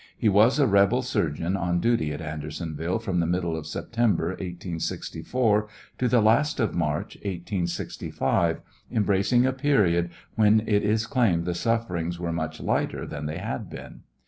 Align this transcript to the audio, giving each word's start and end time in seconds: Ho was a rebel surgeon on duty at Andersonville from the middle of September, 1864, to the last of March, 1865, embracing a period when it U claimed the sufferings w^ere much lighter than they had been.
Ho 0.23 0.31
was 0.31 0.57
a 0.57 0.65
rebel 0.65 1.03
surgeon 1.03 1.55
on 1.55 1.79
duty 1.79 2.11
at 2.11 2.21
Andersonville 2.21 2.97
from 2.97 3.19
the 3.19 3.27
middle 3.27 3.55
of 3.55 3.67
September, 3.67 4.29
1864, 4.29 5.67
to 5.99 6.07
the 6.07 6.19
last 6.23 6.59
of 6.59 6.73
March, 6.73 7.17
1865, 7.17 8.61
embracing 8.91 9.45
a 9.45 9.53
period 9.53 10.09
when 10.33 10.61
it 10.67 10.81
U 10.81 10.97
claimed 11.05 11.45
the 11.45 11.53
sufferings 11.53 12.17
w^ere 12.17 12.33
much 12.33 12.59
lighter 12.59 13.05
than 13.05 13.27
they 13.27 13.37
had 13.37 13.69
been. 13.69 14.01